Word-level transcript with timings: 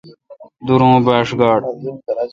دور 0.65 0.81
اوں 0.85 0.95
با 1.05 1.15
ݭ 1.27 1.29
گاڑ۔ 1.39 1.59